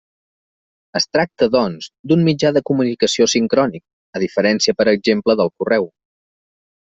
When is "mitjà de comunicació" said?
2.27-3.27